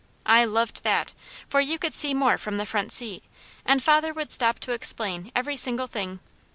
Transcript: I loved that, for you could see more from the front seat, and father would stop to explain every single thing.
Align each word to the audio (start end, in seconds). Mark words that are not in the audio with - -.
I 0.25 0.45
loved 0.45 0.81
that, 0.83 1.13
for 1.47 1.59
you 1.61 1.77
could 1.77 1.93
see 1.93 2.15
more 2.15 2.39
from 2.39 2.57
the 2.57 2.65
front 2.65 2.91
seat, 2.91 3.23
and 3.63 3.83
father 3.83 4.13
would 4.13 4.31
stop 4.31 4.57
to 4.61 4.71
explain 4.71 5.31
every 5.35 5.55
single 5.57 5.85
thing. 5.85 6.21